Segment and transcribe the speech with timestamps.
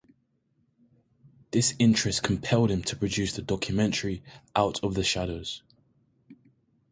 [1.51, 4.23] This interest compelled him to produce the documentary
[4.55, 5.61] "Out of the Shadows".